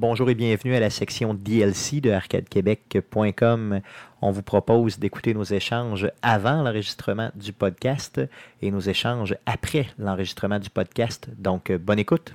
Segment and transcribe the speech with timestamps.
[0.00, 3.80] Bonjour et bienvenue à la section DLC de arcadequebec.com.
[4.22, 8.18] On vous propose d'écouter nos échanges avant l'enregistrement du podcast
[8.62, 11.28] et nos échanges après l'enregistrement du podcast.
[11.36, 12.34] Donc, bonne écoute.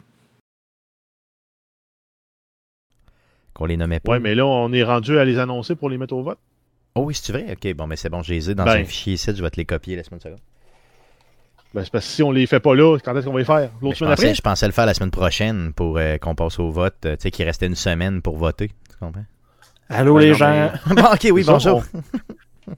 [3.56, 4.12] Qu'on les nommait pas.
[4.12, 6.38] Ouais, mais là, on est rendu à les annoncer pour les mettre au vote.
[6.94, 7.52] Oh oui, c'est vrai?
[7.52, 8.82] Ok, bon, mais c'est bon, j'ai les ai dans Ben.
[8.82, 10.40] un fichier ici, je vais te les copier la semaine seconde.
[11.76, 13.46] Ben, c'est parce que si on les fait pas là, quand est-ce qu'on va les
[13.46, 13.70] faire?
[13.82, 14.36] L'autre Je semaine pensais, après?
[14.36, 16.96] je pensais le faire la semaine prochaine pour euh, qu'on passe au vote.
[17.06, 18.70] euh, tu sais, qu'il restait une semaine pour voter.
[18.70, 19.26] Tu comprends?
[19.90, 20.72] Allô Ben les non, gens.
[20.96, 21.84] bon, ok, oui, Ça, bonjour.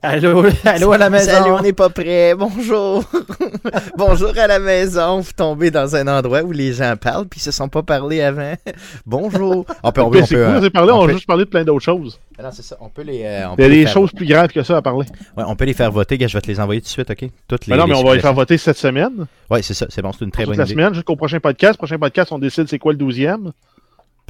[0.01, 1.31] Allô, allô à la maison.
[1.31, 2.35] Salut, on n'est pas prêt.
[2.35, 3.03] Bonjour.
[3.97, 5.21] Bonjour à la maison.
[5.21, 8.21] Vous tombez dans un endroit où les gens parlent puis ils se sont pas parlé
[8.21, 8.53] avant.
[9.05, 9.65] Bonjour.
[9.83, 11.45] On peut, on peut, on peut, cool, euh, parlé, on, on a peut- juste parlé
[11.45, 12.19] de plein d'autres choses.
[12.37, 12.75] Ah Non, c'est ça.
[12.81, 14.81] On peut les, euh, on Il y a des choses plus graves que ça à
[14.81, 15.05] parler.
[15.37, 16.17] Ouais, on peut les faire voter.
[16.19, 17.25] Je vais te les envoyer tout de suite, ok?
[17.47, 17.71] Toutes les.
[17.71, 19.25] Ben non, mais on va les faire voter cette semaine.
[19.49, 19.85] Ouais, c'est ça.
[19.89, 20.11] C'est bon.
[20.11, 20.73] C'est une très toute bonne la idée.
[20.73, 21.77] semaine jusqu'au prochain podcast.
[21.77, 23.51] Prochain podcast, on décide c'est quoi le 12e.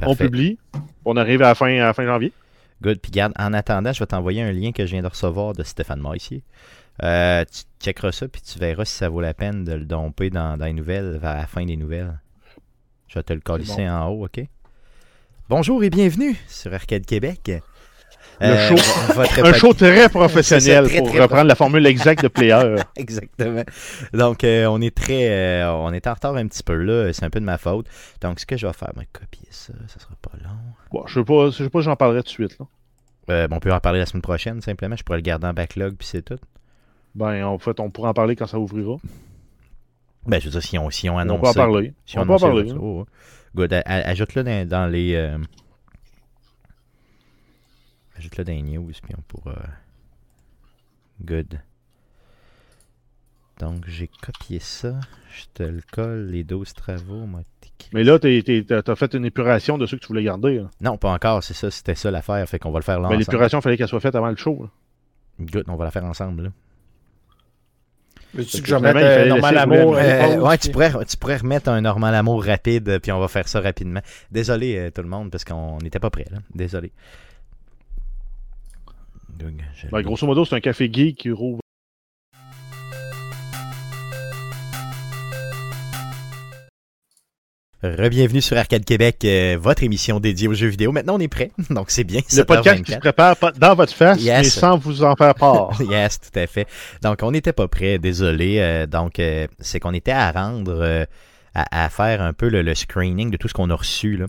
[0.02, 0.24] On Parfait.
[0.24, 0.58] publie.
[1.04, 2.32] On arrive à la fin, à la fin janvier.
[2.82, 3.00] Good.
[3.00, 5.62] Puis garde, en attendant, je vais t'envoyer un lien que je viens de recevoir de
[5.62, 6.42] Stéphane Maissier.
[7.02, 10.30] Euh, tu checkeras ça, puis tu verras si ça vaut la peine de le domper
[10.30, 12.20] dans, dans les nouvelles, vers la fin des nouvelles.
[13.08, 14.40] Je vais te le colisser en haut, OK?
[15.48, 17.50] Bonjour et bienvenue sur Arcade Québec.
[18.40, 19.12] Euh, Le show.
[19.14, 22.76] votre Un show très professionnel très, pour très reprendre la formule exacte de player.
[22.96, 23.64] Exactement.
[24.12, 25.28] Donc, euh, on est très.
[25.62, 27.12] euh, on est en retard un petit peu là.
[27.12, 27.86] C'est un peu de ma faute.
[28.20, 29.72] Donc, ce que je vais faire, je vais copier ça.
[29.88, 30.50] Ça sera pas long.
[30.92, 32.56] Bon, je sais pas, je sais pas si j'en parlerai tout de suite.
[32.60, 32.66] Là.
[33.30, 34.96] Euh, on peut en parler la semaine prochaine, simplement.
[34.96, 36.38] Je pourrais le garder en backlog, puis c'est tout.
[37.14, 38.96] Ben, en fait, on pourra en parler quand ça ouvrira.
[40.26, 41.40] Ben, je veux dire, si on, si on On annonce.
[41.40, 41.92] peut en parler.
[42.06, 42.68] Si on on peut en parler.
[42.68, 42.78] ça, hein.
[42.80, 43.06] oh, oh.
[43.56, 43.82] Good.
[43.84, 45.14] Ajoute-le dans, dans les.
[45.14, 45.38] euh,
[48.18, 49.56] Ajoute-le dans les news, puis on pourra.
[51.22, 51.60] Good.
[53.60, 54.94] Donc, j'ai copié ça.
[55.36, 57.26] Je te le colle, les 12 travaux.
[57.92, 60.58] Mais là, t'as fait une épuration de ceux que tu voulais garder.
[60.58, 60.70] là.
[60.80, 61.70] Non, pas encore, c'est ça.
[61.70, 62.48] C'était ça l'affaire.
[62.48, 63.20] Fait qu'on va le faire là Mais ensemble.
[63.20, 64.62] l'épuration, il fallait qu'elle soit faite avant le show.
[64.62, 64.68] là.
[65.40, 66.44] Good, on va la faire ensemble.
[66.44, 66.50] Là.
[68.34, 69.94] Veux-tu Parce que que je remette euh, normal amour?
[69.96, 73.18] euh, Euh, ouais, tu pourrais, tu pourrais remettre un normal amour rapide, euh, puis on
[73.18, 74.00] va faire ça rapidement.
[74.30, 76.38] Désolé euh, tout le monde, parce qu'on n'était pas prêt là.
[76.54, 76.92] Désolé.
[79.28, 81.60] Ben, grosso modo, c'est un café geek qui rouvre.
[87.80, 90.90] Re-bienvenue sur Arcade Québec, euh, votre émission dédiée aux jeux vidéo.
[90.90, 92.20] Maintenant, on est prêt, donc c'est bien.
[92.36, 93.00] Le podcast qui se 7h24.
[93.00, 94.38] prépare dans votre face, Yes.
[94.38, 95.80] mais sans vous en faire part.
[95.88, 96.66] yes, tout à fait.
[97.02, 98.58] Donc, on n'était pas prêt, désolé.
[98.58, 101.04] Euh, donc, euh, c'est qu'on était à rendre, euh,
[101.70, 104.26] à, faire un peu le, le screening de tout ce qu'on a reçu, là.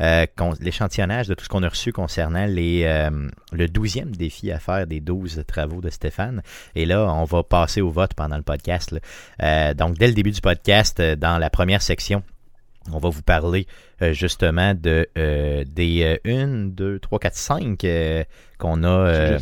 [0.00, 0.24] Euh,
[0.60, 3.10] l'échantillonnage de tout ce qu'on a reçu concernant les, euh,
[3.52, 6.42] le 12e défi à faire des 12 travaux de Stéphane.
[6.74, 8.96] Et là, on va passer au vote pendant le podcast.
[9.42, 12.22] Euh, donc, dès le début du podcast, dans la première section,
[12.90, 13.66] on va vous parler
[14.00, 15.06] justement de
[15.64, 17.86] des 1, 2, 3, 4, 5
[18.60, 19.38] qu'on a euh,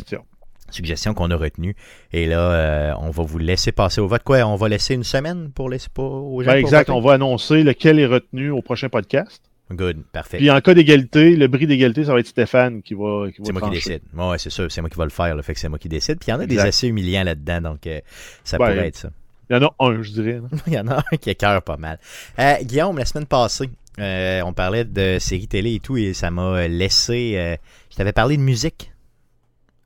[0.71, 1.13] Suggestion.
[1.13, 1.75] qu'on a retenues.
[2.11, 4.23] Et là, euh, on va vous laisser passer au vote.
[4.23, 7.13] Quoi, on va laisser une semaine pour laisser pas aux gens Ben, exact, on va
[7.13, 9.41] annoncer lequel est retenu au prochain podcast.
[9.71, 10.37] Good, parfait.
[10.37, 13.45] Puis en cas d'égalité, le bris d'égalité, ça va être Stéphane qui va, qui va
[13.45, 14.01] C'est moi qui décide.
[14.15, 15.89] Ouais, c'est sûr, c'est moi qui va le faire, là, fait que c'est moi qui
[15.89, 16.17] décide.
[16.17, 17.99] Puis il y en a des assez humiliants là-dedans, donc euh,
[18.43, 19.09] ça Ben, pourrait être ça.
[19.49, 20.41] Il y en a un, je dirais.
[20.67, 21.99] Il y en a un qui écœure pas mal.
[22.39, 23.69] Euh, Guillaume, la semaine passée,
[23.99, 27.57] on parlait de séries télé et tout, et ça m'a laissé.
[27.91, 28.91] je t'avais parlé de musique.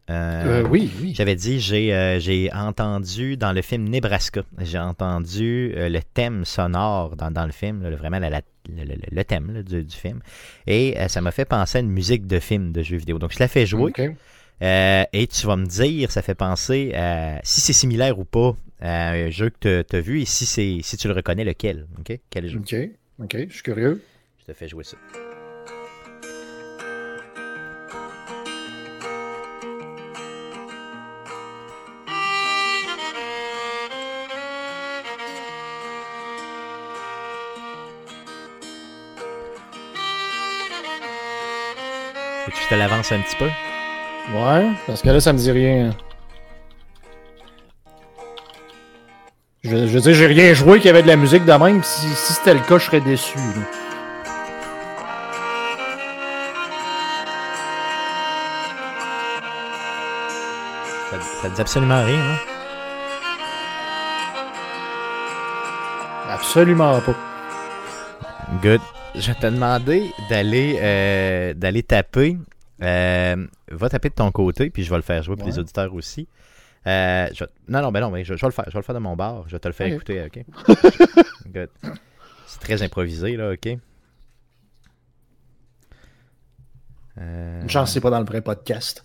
[0.10, 1.14] Euh, Euh, oui, oui.
[1.16, 7.16] J'avais dit, j'ai euh, j'ai entendu dans le film Nebraska, j'ai entendu le thème sonore
[7.16, 10.20] dans, dans le film, là, vraiment la- la- le, le- thème là, du, du film.
[10.68, 13.18] Et ça m'a fait penser à une musique de film de jeux vidéo.
[13.18, 13.92] Donc je la fais jouer
[14.62, 19.12] et tu vas me dire, ça fait penser à si c'est similaire ou pas à
[19.12, 21.88] un jeu que tu as vu et si, c'est si tu le reconnais, lequel.
[22.00, 22.20] ok?
[22.30, 22.60] Quel jeu?
[22.60, 22.76] Ok.
[23.20, 23.38] Ok.
[23.48, 24.02] Je suis curieux.
[24.42, 24.98] Je te fais jouer ça.
[42.74, 43.50] Te l'avance un petit peu?
[44.34, 44.72] Ouais.
[44.88, 45.92] Parce que là, ça me dit rien.
[49.64, 51.84] Je, je veux dire, j'ai rien joué qui avait de la musique de même.
[51.84, 53.38] Si, si c'était le cas, je serais déçu.
[53.38, 53.64] là.
[61.42, 62.38] Ça, dit absolument rien, hein?
[66.30, 67.16] Absolument pas.
[68.64, 68.82] Good.
[69.16, 72.38] Je vais te demander d'aller euh, d'aller taper.
[72.82, 75.94] Euh, va taper de ton côté, puis je vais le faire jouer pour les auditeurs
[75.94, 76.28] aussi.
[76.88, 78.66] Euh, je Non, non, ben non, mais je, je vais le faire.
[78.68, 79.44] Je vais le faire de mon bar.
[79.48, 80.44] Je vais te le faire écouter, ok?
[81.54, 81.70] Good.
[82.48, 83.78] C'est très improvisé, là, ok?
[87.20, 89.04] Euh, Une chance, c'est pas dans le vrai podcast.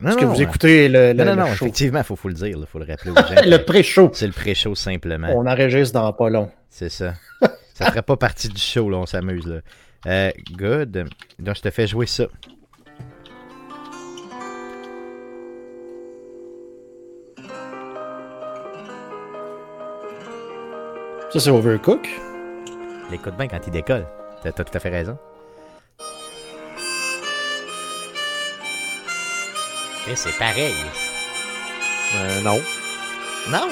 [0.00, 1.64] non, Parce que vous écoutez le, le, Non, non, le show?
[1.66, 3.42] effectivement, il faut, faut le dire, il faut le rappeler aux gens.
[3.48, 4.10] le pré-show.
[4.12, 5.28] C'est le pré-show simplement.
[5.34, 6.50] On enregistre dans pas long.
[6.68, 7.14] C'est ça.
[7.74, 9.46] ça ferait pas partie du show, là, on s'amuse.
[9.46, 9.60] là.
[10.06, 11.06] Euh, good.
[11.38, 12.24] Donc, je te fais jouer ça.
[21.32, 22.08] Ça, c'est Overcook.
[23.10, 24.06] L'écoute bien quand il décolle.
[24.42, 25.16] T'as tout à fait raison.
[30.10, 30.74] Eh, c'est pareil.
[32.16, 32.60] Euh, non.
[33.50, 33.68] Non!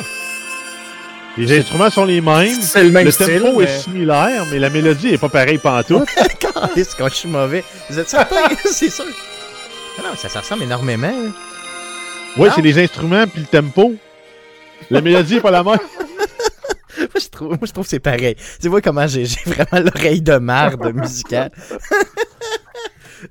[1.36, 2.54] Les instruments sont les mêmes.
[2.60, 3.40] C'est le même Le style.
[3.42, 6.08] tempo mais- est similaire, mais la mélodie est pas pareille pantoute.
[6.38, 7.64] Calisse, quand je suis mauvais.
[7.88, 8.48] Vous êtes certain?
[8.64, 9.04] c'est sûr.
[9.98, 11.08] Ah non, ça, ça ressemble énormément.
[11.08, 11.30] là.
[12.36, 13.94] Oui, c'est les instruments puis le tempo.
[14.90, 15.78] La mélodie est pas la même.
[17.40, 18.36] Moi, je trouve, moi, je trouve que c'est pareil.
[18.60, 21.50] Tu vois comment j'ai vraiment l'oreille de marde musicale.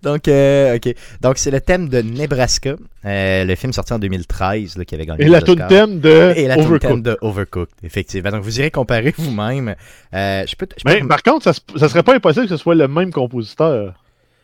[0.03, 0.93] Donc, euh, ok.
[1.19, 2.75] Donc, c'est le thème de Nebraska.
[3.05, 6.33] Euh, le film sorti en 2013 là, qui avait gagné Et la tune thème de
[6.35, 6.81] Et la Overcooked.
[6.81, 8.29] thème de Overcooked, effectivement.
[8.29, 9.75] Donc, vous irez comparer vous-même.
[10.13, 12.55] Euh, je peux, te- je peux Mais par contre, ça, ça serait pas impossible que
[12.55, 13.95] ce soit le même compositeur.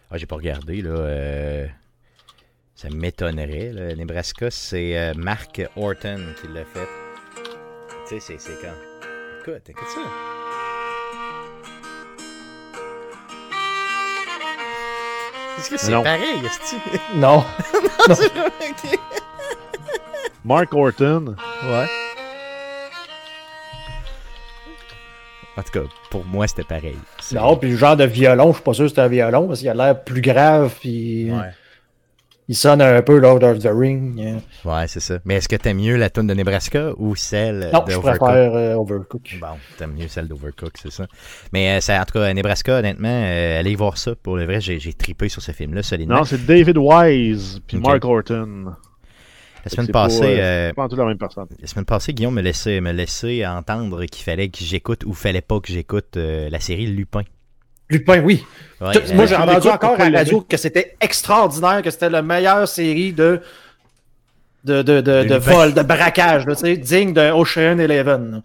[0.09, 1.67] Ah, j'ai pas regardé, là.
[2.75, 3.95] Ça m'étonnerait.
[3.95, 6.87] Nebraska, c'est Mark Horton qui l'a fait.
[8.09, 8.94] Tu sais, c'est- c'est quand.
[9.47, 10.01] Écoute, écoute ça.
[15.57, 16.03] Est-ce que c'est Non.
[16.03, 17.43] pareil, est-ce Non.
[18.09, 18.99] Ok.
[20.43, 21.35] Mark Horton.
[21.63, 21.85] Ouais.
[25.57, 26.97] En tout cas, pour moi, c'était pareil.
[27.19, 29.47] C'est- Non, puis le genre de violon, je suis pas sûr que c'est un violon,
[29.47, 31.49] parce qu'il a l'air plus grave, puis Ouais.
[32.47, 34.19] Il sonne un peu Lord of the Ring.
[34.19, 34.69] euh.
[34.69, 35.17] Ouais, c'est ça.
[35.25, 38.53] Mais est-ce que t'aimes mieux la tune de Nebraska ou celle Non, de je préfère
[38.53, 39.37] euh, Overcook.
[39.41, 39.47] Bon,
[39.77, 41.07] t'aimes mieux celle d'Overcook, c'est ça.
[41.53, 44.13] Mais euh, ça, en tout cas, Nebraska, honnêtement, euh, allez voir ça.
[44.15, 46.17] Pour le vrai, j'ai, tripé sur ce film-là solidement.
[46.17, 47.77] Non, c'est David Wise puis.
[47.77, 48.73] Mark Horton.
[49.63, 51.47] la semaine passée, pas en tout la même personne.
[51.59, 55.41] la semaine passée, Guillaume me laissait, me laissait entendre qu'il fallait que j'écoute ou fallait
[55.41, 57.23] pas que j'écoute euh, la série Lupin.
[57.89, 58.43] Lupin, oui.
[58.81, 62.21] Ouais, Tout- Moi, j'ai entendu encore à la radio que c'était extraordinaire, que c'était la
[62.21, 63.41] meilleure série de
[64.63, 68.41] de, de, de, vol, de braquage, là, digne de Ocean Eleven.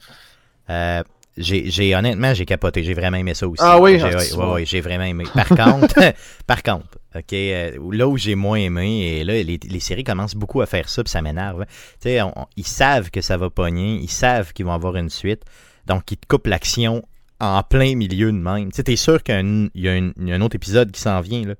[0.68, 1.02] Euh,
[1.38, 2.82] j'ai, honnêtement, j'ai capoté.
[2.84, 3.62] J'ai vraiment aimé ça aussi.
[3.64, 3.98] Ah oui?
[3.98, 4.52] J'ai, Ah, ouais, c'est ouais, bon.
[4.54, 5.24] ouais, j'ai vraiment aimé.
[5.34, 5.94] Par contre,
[6.46, 10.34] par contre, ok, euh, là où j'ai moins aimé, et là, les, les séries commencent
[10.34, 11.64] beaucoup à faire ça, puis ça m'énerve.
[11.64, 14.96] Tu sais, on- on- ils savent que ça va pogner, ils savent qu'ils vont avoir
[14.96, 15.42] une suite,
[15.86, 17.02] donc ils te coupent l'action
[17.40, 18.70] en plein milieu de même.
[18.70, 19.34] Tu sais, t'es sûr qu'il
[19.74, 21.54] y a, un, y a autre épisode qui s'en vient, là.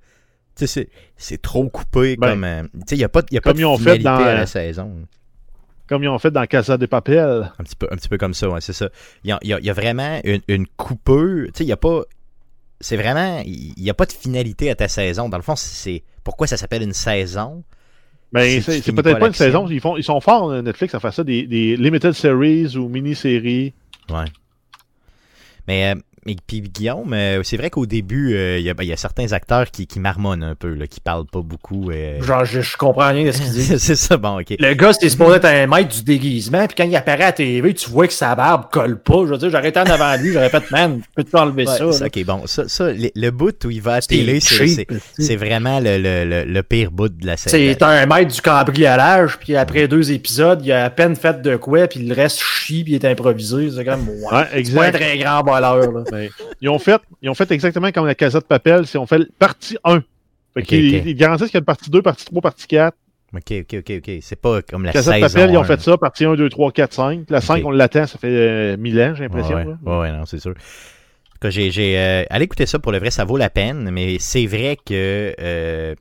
[0.56, 2.44] Tu sais, c'est, trop coupé Ben, comme.
[2.44, 4.16] euh, tu sais, il n'y a pas, il y a pas comme de finalité dans,
[4.16, 5.06] à la saison.
[5.88, 7.50] Comme ils ont fait dans Casa de Papel.
[7.58, 8.88] Un petit peu, un petit peu comme ça, ouais, c'est ça.
[9.24, 11.46] Il y a, il y a- il y a vraiment une, une coupeur.
[11.46, 12.02] Tu sais, il n'y a pas.
[12.80, 13.42] C'est vraiment.
[13.44, 15.28] Il n'y a pas de finalité à ta saison.
[15.28, 16.02] Dans le fond, c'est.
[16.24, 17.64] Pourquoi ça s'appelle une saison?
[18.34, 19.66] Tu c'est peut-être pas pas une saison.
[19.68, 22.88] Ils, font, ils sont forts, euh, Netflix, à faire ça, des, des limited series ou
[22.88, 23.74] mini-séries.
[24.08, 24.24] Ouais.
[25.70, 25.94] Mais,
[26.26, 28.92] euh, mais puis Guillaume, euh, c'est vrai qu'au début, euh, il y, a, ben, y
[28.92, 31.90] a certains acteurs qui, qui marmonnent un peu, là, qui parlent pas beaucoup.
[31.90, 32.22] euh.
[32.22, 33.62] Genre, je, je comprends rien de ce qu'il dit.
[33.78, 34.54] c'est ça, bon, ok.
[34.58, 37.32] Le gars, c'est supposé être un maître du déguisement, puis quand il apparaît à la
[37.32, 39.22] TV, tu vois que sa barbe colle pas.
[39.26, 41.92] Je veux dire, j'aurais été en avant de lui, j'aurais fait, man, peux-tu enlever Ouais,
[41.92, 42.06] ça?
[42.06, 45.96] ok, bon, ça, ça le, le bout où il va à télé, c'est- vraiment le,
[45.98, 47.56] le, le, le pire bout de la saison.
[47.56, 51.56] C'est un maître du cambriolage, puis après deux épisodes, il a à peine fait de
[51.56, 53.70] quoi, puis le reste chie, puis il est improvisé.
[53.74, 54.14] C'est comme, ouais.
[54.32, 54.92] Ouais, C'est pas un exact.
[54.92, 56.04] très grand voleur, là.
[56.10, 56.28] Ben,
[56.60, 58.86] ils, ont fait, ils ont fait exactement comme la Casa de Papel.
[58.86, 60.00] C'est on fait partie 1.
[60.54, 61.02] Fait Ok, qu'ils ok.
[61.06, 62.96] ils garantissent qu'il y a une partie 2, partie 3, partie 4.
[63.32, 64.10] Ok, ok, ok, ok.
[64.22, 65.20] C'est pas comme la saison.
[65.20, 67.30] Papel, ils ont fait ça, partie 1, 2, 3, 4, 5.
[67.30, 67.62] La 5, Ok.
[67.66, 69.54] on l'attend, ça fait euh, 1000 ans, j'ai l'impression.
[69.56, 69.78] Ouais, là.
[69.84, 70.50] ouais, ouais, non, c'est sûr.
[70.50, 73.48] En tout cas, j'ai, j'ai, euh, allez écouter ça pour le vrai, ça vaut la
[73.48, 75.94] peine, mais c'est vrai que euh,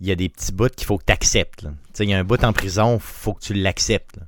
[0.00, 1.60] il y a des petits bouts qu'il faut que tu acceptes.
[1.60, 4.16] Tu sais, il y a un bout en prison, faut que tu l'acceptes.
[4.16, 4.22] là.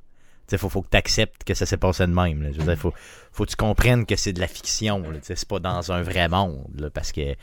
[0.49, 2.43] Sais, faut, faut que tu acceptes que ça s'est passé de même.
[2.43, 2.49] là.
[2.53, 2.93] Je veux dire, faut,
[3.33, 5.03] faut que tu comprennes que c'est de la fiction.
[5.23, 6.65] C'est pas dans un vrai monde.
[6.79, 7.35] là, parce que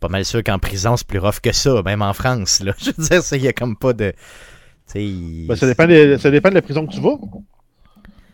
[0.00, 2.62] pas mal sûr qu'en prison, c'est plus rough que ça, même en France.
[2.62, 2.72] Là.
[2.78, 4.12] Je veux dire, il y a comme pas de.
[4.94, 7.16] Il- Ben, ça, dépend de, ça dépend de la prison que tu vas.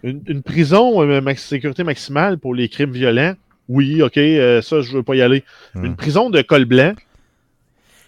[0.03, 3.35] Une, une prison euh, max- sécurité maximale pour les crimes violents,
[3.69, 5.43] oui, ok, euh, ça, je veux pas y aller.
[5.75, 5.85] Hmm.
[5.87, 6.95] Une prison de col blanc,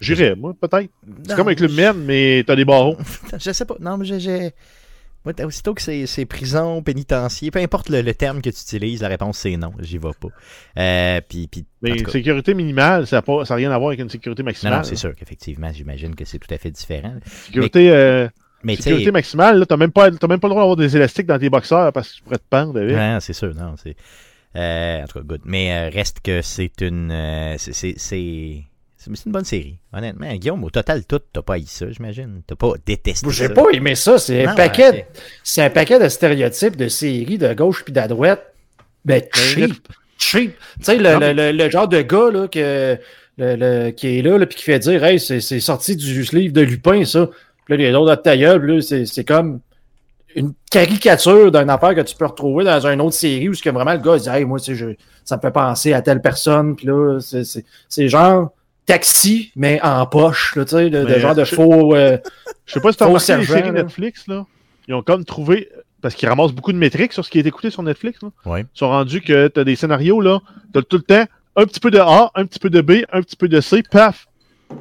[0.00, 0.90] j'irais, moi, peut-être.
[1.26, 2.96] C'est comme avec le men, mais t'as des barreaux.
[3.38, 3.76] Je sais pas.
[3.80, 4.52] Non, mais j'ai-
[5.44, 9.38] aussitôt que c'est prison, pénitencier, peu importe le, le terme que tu utilises, la réponse
[9.38, 10.28] c'est non, j'y vais pas.
[10.78, 14.42] Euh, puis, puis, Mais cas, sécurité minimale, ça n'a rien à voir avec une sécurité
[14.42, 14.78] maximale.
[14.78, 17.14] non, c'est sûr qu'effectivement, j'imagine que c'est tout à fait différent.
[17.26, 18.28] Sécurité, euh,
[18.62, 21.26] Mais tu sécurité maximale, là, t'as même, pas- même pas le droit d'avoir des élastiques
[21.26, 23.96] dans tes boxeurs parce que tu pourrais te pendre non, c'est sûr, non, c'est.
[24.56, 25.42] euh, en tout cas, good.
[25.44, 27.10] Mais reste que c'est une.
[27.98, 28.64] c'est-
[29.00, 30.32] c'est- c'est C'est c'est une bonne série, honnêtement.
[30.34, 32.42] Guillaume, au total, tout, t'as pas haï ça, j'imagine.
[32.46, 33.54] T'as pas détesté J'ai ça.
[33.54, 34.18] pas aimé ça.
[34.18, 35.06] C'est un paquet,
[35.42, 38.52] c'est un paquet de stéréotypes de séries de gauche puis de droite.
[39.04, 39.88] Ben, cheap.
[40.18, 40.54] Cheap.
[40.78, 42.98] Tu sais, le, le, le- le genre de gars là, que,
[43.38, 46.22] le, le- qui est là, là puis qui fait dire Hey, c'est c'est sorti du
[46.32, 47.26] livre de Lupin, ça.
[47.64, 49.60] Puis là, les autres ta gueule, c'est c'est comme
[50.36, 53.70] une caricature d'une affaire que tu peux retrouver dans une autre série où ce que
[53.70, 56.76] vraiment le gars il dit Hey, moi, je- ça me fait penser à telle personne.
[56.76, 58.52] Puis là, c'est- c'est c'est genre
[58.86, 61.94] taxi, mais en poche, là, tu sais, de, genre de je- faux.
[61.94, 62.18] euh,
[62.66, 63.82] Je sais pas si t'as Faux remarqué les sergent, séries là.
[63.82, 64.46] Netflix, là.
[64.88, 65.68] Ils ont comme trouvé,
[66.00, 68.30] parce qu'ils ramassent beaucoup de métriques sur ce qui est écouté sur Netflix, là.
[68.46, 68.60] Ouais.
[68.62, 70.40] Ils sont rendus que t'as des scénarios, là.
[70.72, 71.24] T'as tout le temps
[71.56, 73.82] un petit peu de A, un petit peu de B, un petit peu de C,
[73.90, 74.26] paf!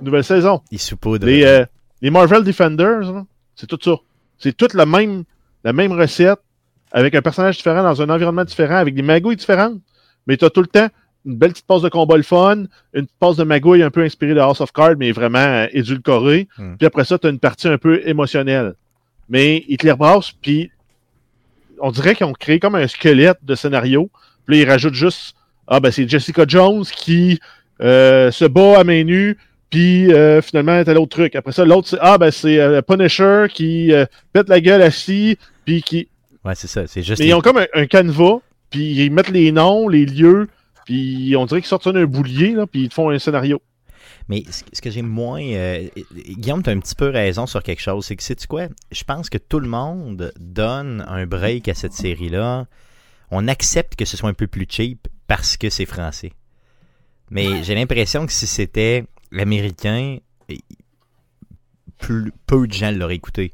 [0.01, 0.61] Nouvelle saison.
[0.71, 1.25] Il saupoudre.
[1.25, 1.65] Les, euh,
[2.01, 3.25] les Marvel Defenders, là,
[3.55, 3.95] c'est tout ça.
[4.37, 5.23] C'est toute la même,
[5.63, 6.39] la même recette,
[6.91, 9.79] avec un personnage différent, dans un environnement différent, avec des magouilles différentes.
[10.27, 10.87] Mais t'as tout le temps
[11.25, 14.33] une belle petite passe de combat le fun, une passe de magouille un peu inspirée
[14.33, 16.47] de House of Cards, mais vraiment euh, édulcorée.
[16.57, 16.75] Hmm.
[16.77, 18.73] Puis après ça, t'as une partie un peu émotionnelle.
[19.27, 20.71] Mais ils te les rebrassent, puis
[21.81, 24.09] on dirait qu'ils ont créé comme un squelette de scénario.
[24.45, 25.35] Puis là, ils rajoutent juste
[25.67, 27.39] Ah, ben c'est Jessica Jones qui
[27.81, 29.37] euh, se bat à main nue,
[29.69, 31.35] puis euh, finalement, t'as l'autre truc.
[31.35, 33.91] Après ça, l'autre, c'est Ah, ben c'est Punisher qui
[34.33, 36.07] pète la gueule assis, puis qui.
[36.43, 36.87] Ouais, c'est ça.
[36.87, 37.19] C'est juste.
[37.19, 38.39] Mais ils ont comme un, un canevas,
[38.71, 40.47] puis ils mettent les noms, les lieux,
[40.89, 43.61] puis on dirait qu'ils sortent ça d'un boulier, là, puis ils te font un scénario.
[44.27, 45.39] Mais ce que j'ai moins.
[45.39, 48.07] euh, Guillaume, tu as un petit peu raison sur quelque chose.
[48.07, 48.69] C'est que, sais-tu quoi?
[48.91, 52.65] Je pense que tout le monde donne un break à cette série-là.
[53.29, 56.31] On accepte que ce soit un peu plus cheap parce que c'est français.
[57.29, 60.17] Mais j'ai l'impression que si c'était américain,
[60.49, 60.57] eh,
[61.99, 63.53] peu de gens l'auraient écouté.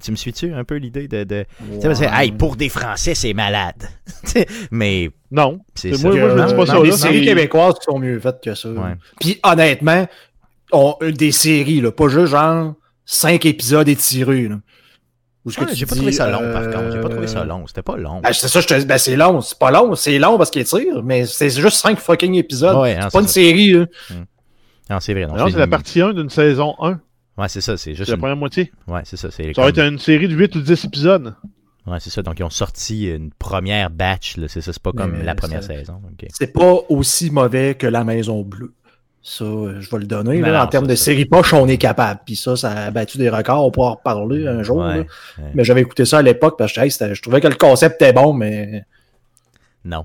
[0.00, 1.24] Tu- me suis-tu un peu l'idée de.
[1.24, 1.44] de...
[1.74, 3.88] Tu sais, parce que, hey, pour des Français, c'est malade.
[4.70, 5.60] Mais Non.
[5.74, 6.08] c'est ça.
[6.08, 8.70] moi- moi, je dis pas Non, ça, Les séries québécoises sont mieux faites que ça.
[8.70, 8.94] Ouais.
[9.20, 10.06] Puis honnêtement,
[10.72, 12.74] on, des séries, là, pas juste genre
[13.04, 14.48] cinq épisodes étirés.
[14.48, 14.56] Là,
[15.74, 16.92] j'ai pas trouvé ça long, par euh, contre.
[16.92, 17.66] J'ai pas trouvé ça long.
[17.66, 18.20] C'était pas long.
[18.22, 19.42] Ben, c'est ça, je te dis, ben, c'est long.
[19.42, 22.76] C'est pas long, c'est long parce qu'il étire, mais c'est juste cinq fucking épisodes.
[22.78, 23.32] Ouais, non, c'est pas une ça.
[23.34, 23.86] série, là.
[24.88, 25.26] Non, c'est vrai.
[25.26, 26.98] Non, Non, c'est la partie 1 d'une saison 1.
[27.36, 27.76] Ouais, c'est ça.
[27.76, 28.04] C'est juste.
[28.06, 28.72] C'est la une- première moitié?
[28.86, 29.30] Ouais, c'est ça.
[29.30, 31.34] C'est Ça va comme- être une série de 8 ou 10 épisodes.
[31.86, 32.22] Ouais, c'est ça.
[32.22, 34.36] Donc, ils ont sorti une première batch.
[34.36, 34.46] là.
[34.48, 34.72] C'est ça.
[34.72, 36.00] C'est pas comme Mais la première saison.
[36.32, 38.72] C'est pas aussi mauvais que La Maison Bleue.
[39.26, 40.40] Ça, euh, je vais le donner.
[40.42, 41.04] Mais là, non, en termes de ça.
[41.06, 42.20] série poche, on est capable.
[42.26, 43.64] Puis ça, ça a battu des records.
[43.66, 44.76] On pourra en reparler un jour.
[44.78, 45.00] Ouais, là.
[45.00, 45.50] ouais.
[45.54, 48.12] Mais j'avais écouté ça à l'époque parce que hey, je trouvais que le concept était
[48.12, 48.84] bon, mais
[49.84, 50.04] Non.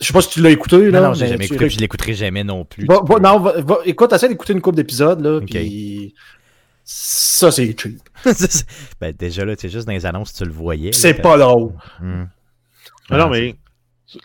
[0.00, 0.90] je sais pas si tu l'as écouté.
[0.90, 1.66] Là, Non, non, j'ai mais jamais écouté.
[1.66, 2.86] puis Je l'écouterai jamais non plus.
[2.86, 6.14] Va- va- non, va- va- écoute, essaie d'écouter une couple d'épisodes, là, puis
[6.88, 7.98] ça, c'est cheap.
[9.00, 10.92] ben, déjà là, c'est juste dans les annonces, tu le voyais.
[10.92, 11.72] C'est là, pas drôle.
[13.10, 13.56] Ah non, mais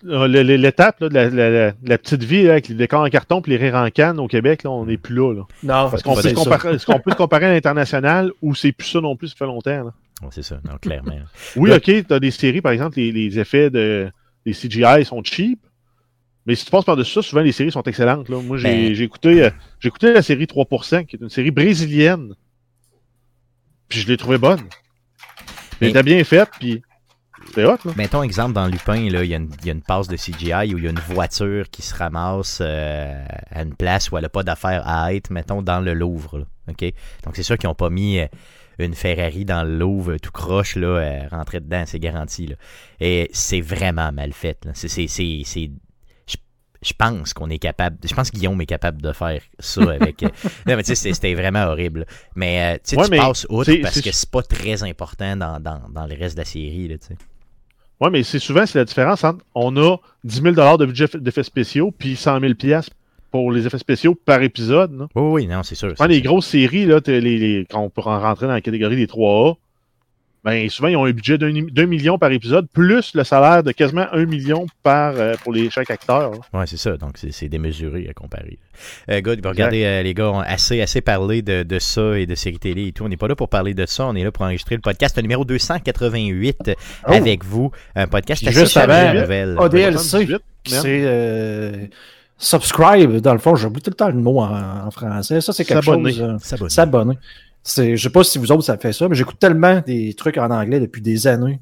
[0.04, 3.58] l'étape la, la- la- la petite vie là, avec les décors en carton et les
[3.58, 5.34] rires en canne au Québec, là, on n'est plus là.
[5.34, 5.42] là.
[5.64, 6.44] Non, Est-ce qu'on peut, c'est se ça.
[6.44, 9.36] comparer- est-ce qu'on peut se comparer à l'international ou c'est plus ça non plus, ça
[9.38, 9.84] fait longtemps?
[9.86, 9.94] là?
[10.30, 10.60] C'est ça.
[10.70, 11.16] Non, clairement.
[11.56, 14.12] Oui, ok, t'as des séries, par exemple, les, les effets de
[14.46, 15.60] les CGI sont cheap.
[16.46, 18.30] Mais si tu passes par-dessus ça, souvent les séries sont excellentes.
[18.30, 18.40] Là.
[18.42, 19.50] Moi, j'ai Ben- j'ai écouté, euh,
[19.80, 22.34] j'ai écouté la série 3%, qui est une série brésilienne.
[23.92, 24.62] Puis je l'ai trouvée bonne.
[25.80, 26.82] Mais- Elle était bien faite, puis
[27.48, 27.92] c'était hot, là.
[27.98, 30.74] Mettons exemple dans Lupin, il y, a une- il y a une passe de CGI
[30.74, 34.24] où il y a une voiture qui se ramasse euh, à une place où elle
[34.24, 36.40] n'a pas d'affaire à être, mettons, dans le Louvre.
[36.40, 36.46] là.
[36.68, 38.28] Donc c'est sûr qu'ils n'ont pas mis euh,
[38.80, 42.48] une Ferrari dans le Louvre tout croche, là, euh, rentrer dedans, c'est garanti.
[42.48, 42.56] Là.
[43.02, 44.58] Et c'est vraiment mal fait.
[44.74, 45.72] C'est, c'est, c'est, c'est-
[46.82, 47.98] je, pense qu'on est capable.
[48.04, 50.24] Je pense que Guillaume est capable de faire ça avec.
[50.24, 50.30] euh,
[50.68, 52.06] non, mais tu sais, c'était, vraiment horrible.
[52.36, 55.36] Mais euh, tu sais, Ouais, tu mais passes outre parce que c'est pas très important
[55.36, 56.88] dans, dans, dans le reste de la série.
[56.88, 56.96] Là.
[58.02, 61.44] Ouais, mais c'est souvent, c'est la différence entre on a 10 000 de budget d'effets
[61.44, 62.54] spéciaux, puis 100 000
[63.30, 64.98] pour les effets spéciaux par épisode.
[64.98, 65.08] Là.
[65.16, 65.94] Oui, oui, non, c'est sûr.
[65.96, 68.96] C'est les grosses séries, là, les, les- quand on peut en rentrer dans la catégorie
[68.96, 69.56] des 3A,
[70.44, 74.08] ben souvent ils ont un budget d'un million par épisode, plus le salaire de quasiment
[74.12, 76.32] un million par euh, pour les, chaque acteur.
[76.32, 76.38] là.
[76.60, 76.98] Ouais, c'est ça.
[76.98, 78.58] Donc, c'est c'est démesuré à comparer.
[79.10, 82.26] Euh, good, regardez, euh, les gars, on a assez, assez parlé de, de ça et
[82.26, 83.04] de séries télé et tout.
[83.04, 84.06] On n'est pas là pour parler de ça.
[84.08, 86.72] On est là pour enregistrer le podcast numéro 288
[87.08, 87.12] Oh.
[87.12, 87.72] avec vous.
[87.96, 89.58] Un podcast assez juste avant, de nouvelles.
[89.60, 89.94] ADLC.
[90.00, 90.42] 78, merde.
[90.66, 91.72] C'est euh,
[92.38, 95.42] subscribe, dans le fond, j'oublie tout le temps le mot en, en français.
[95.42, 96.12] Ça, c'est quelque S'abonner.
[96.12, 96.22] chose.
[96.22, 96.70] euh, S'abonner.
[96.70, 97.18] S'abonner.
[97.64, 100.38] C'est- Je sais pas si vous autres ça fait ça, mais j'écoute tellement des trucs
[100.38, 101.60] en anglais depuis des années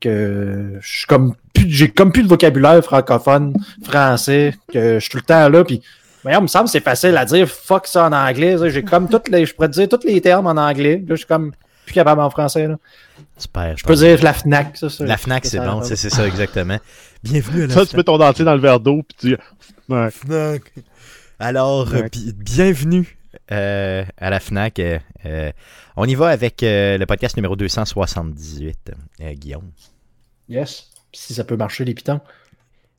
[0.00, 3.54] que je suis comme plus, j'ai comme plus de vocabulaire francophone,
[3.84, 5.82] français, que je suis tout le temps là, puis
[6.24, 8.56] mais il me semble que c'est facile à dire fuck ça en anglais.
[8.70, 10.96] J'ai comme toutes les, je pourrais te dire tous les termes en anglais.
[10.98, 11.52] Là, je suis comme
[11.86, 12.66] plus capable en français.
[12.68, 12.76] Là.
[13.38, 13.74] Super.
[13.76, 14.90] Je peux dire la Fnac, ça.
[14.90, 15.04] ça.
[15.06, 15.82] La FNAC, c'est bon.
[15.82, 16.76] C'est c'est ça, exactement.
[17.24, 19.36] Bienvenue à la Ça, tu mets ton dentier dans le verre d'eau, puis tu.
[20.10, 20.62] FNAC.
[21.38, 23.16] Alors, bi- bienvenue
[23.52, 24.78] euh, à la FNAC.
[24.78, 25.52] euh, euh,
[25.96, 28.92] on y va avec euh, le podcast numéro 278.
[29.20, 29.70] Euh, Guillaume,
[30.48, 30.90] Yes.
[31.12, 32.20] Si ça peut marcher, les pitons.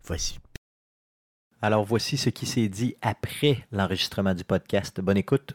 [0.06, 0.38] voici.
[1.62, 5.00] Alors voici ce qui s'est dit après l'enregistrement du podcast.
[5.00, 5.54] Bonne écoute.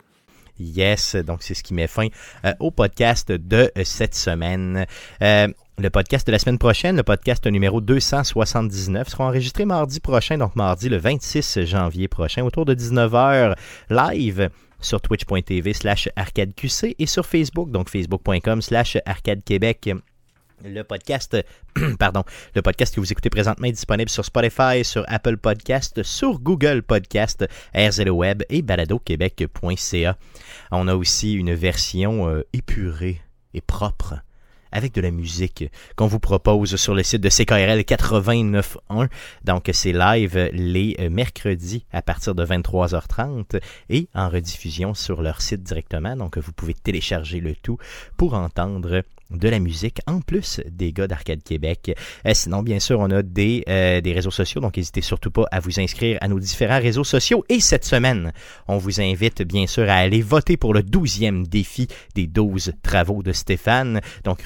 [0.58, 2.08] Yes, donc c'est ce qui met fin
[2.46, 4.86] euh, au podcast de euh, cette semaine.
[5.20, 5.48] Euh,
[5.78, 10.56] le podcast de la semaine prochaine, le podcast numéro 279, sera enregistré mardi prochain, donc
[10.56, 13.54] mardi le 26 janvier prochain, autour de 19h,
[13.90, 14.48] live
[14.86, 19.90] sur twitch.tv slash arcadeqc et sur Facebook, donc facebook.com slash arcadequebec.
[20.64, 21.36] Le podcast,
[21.98, 22.24] pardon,
[22.54, 26.82] le podcast que vous écoutez présentement est disponible sur Spotify, sur Apple Podcast, sur Google
[26.82, 30.16] Podcast, RZO Web et baladoquebec.ca.
[30.70, 33.20] On a aussi une version euh, épurée
[33.52, 34.14] et propre
[34.76, 35.64] avec de la musique
[35.96, 39.08] qu'on vous propose sur le site de CKRL 89.1.
[39.44, 45.40] Donc c'est live les euh, mercredis à partir de 23h30 et en rediffusion sur leur
[45.40, 46.14] site directement.
[46.14, 47.78] Donc vous pouvez télécharger le tout
[48.18, 51.96] pour entendre de la musique en plus des gars d'Arcade Québec.
[52.26, 55.46] Euh, sinon, bien sûr, on a des, euh, des réseaux sociaux, donc n'hésitez surtout pas
[55.50, 57.44] à vous inscrire à nos différents réseaux sociaux.
[57.48, 58.32] Et cette semaine,
[58.68, 63.22] on vous invite bien sûr à aller voter pour le 12e défi des 12 travaux
[63.22, 64.00] de Stéphane.
[64.24, 64.42] Donc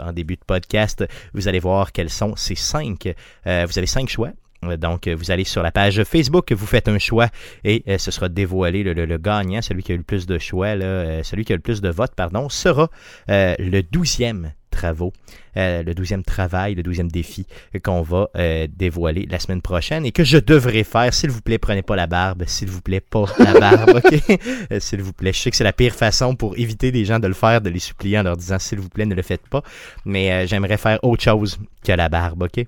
[0.00, 1.04] en début de podcast,
[1.34, 3.14] vous allez voir quels sont ces cinq.
[3.46, 4.30] euh, vous avez cinq choix.
[4.64, 7.28] Euh, Donc, euh, vous allez sur la page Facebook, vous faites un choix
[7.64, 10.74] et euh, ce sera dévoilé le, gagnant, celui qui a eu le plus de choix,
[11.22, 12.88] celui qui a le plus de votes, pardon, sera
[13.28, 15.12] le 12e travaux,
[15.54, 17.46] le 12e travail, le 12e défi
[17.84, 18.28] qu'on va
[18.68, 21.12] dévoiler la semaine prochaine et que je devrais faire.
[21.12, 22.44] S'il vous plaît, prenez pas la barbe.
[22.46, 24.38] S'il vous plaît, pas la barbe, ok?
[24.80, 25.32] S'il vous plaît.
[25.32, 27.70] Je sais que c'est la pire façon pour éviter des gens de le faire, de
[27.70, 29.62] les supplier en leur disant s'il vous plaît, ne le faites pas.
[30.04, 32.66] Mais j'aimerais faire autre chose que la barbe, ok?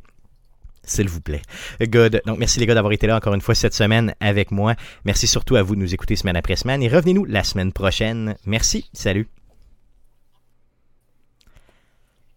[0.87, 1.41] S'il vous plaît.
[1.81, 2.21] Good.
[2.27, 4.75] Donc, merci les gars d'avoir été là encore une fois cette semaine avec moi.
[5.05, 8.37] Merci surtout à vous de nous écouter semaine après semaine et revenez-nous la semaine prochaine.
[8.45, 8.91] Merci.
[8.93, 9.29] Salut.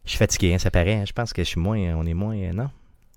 [0.06, 0.94] Je suis fatigué, hein, ça paraît.
[0.96, 1.04] hein.
[1.06, 1.78] Je pense que je suis moins.
[1.96, 2.38] On est moins.
[2.38, 2.70] euh, non?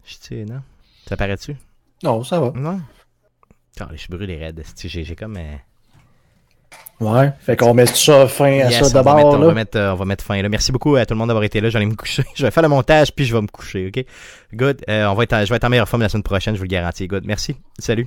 [0.04, 0.62] Je sais, non?
[1.06, 1.56] Ça paraît-tu?
[2.02, 2.50] Non, ça va.
[2.50, 2.80] Non?
[3.92, 4.64] Je suis brûlé raide.
[4.76, 5.36] j'ai comme.
[5.36, 5.56] euh,
[7.00, 7.32] Ouais.
[7.40, 9.34] Fait qu'on met ça fin à ça on, d'abord.
[9.34, 10.48] on, mettre, euh, on va mettre fin là.
[10.50, 11.70] Merci beaucoup à tout le monde d'avoir été là.
[11.70, 12.22] J'allais me coucher.
[12.34, 14.04] Je vais faire le montage puis je vais me coucher, ok?
[14.54, 14.82] Good.
[14.88, 16.64] Euh, on va être je vais être en meilleure forme la semaine prochaine, je vous
[16.64, 17.06] le garantis.
[17.06, 17.24] Good.
[17.24, 17.56] Merci.
[17.78, 18.06] Salut.